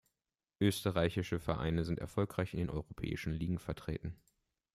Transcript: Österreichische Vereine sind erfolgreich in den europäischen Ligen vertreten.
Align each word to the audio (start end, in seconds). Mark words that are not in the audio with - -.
Österreichische 0.59 1.39
Vereine 1.39 1.85
sind 1.85 1.99
erfolgreich 1.99 2.53
in 2.53 2.59
den 2.59 2.71
europäischen 2.71 3.33
Ligen 3.33 3.59
vertreten. 3.59 4.19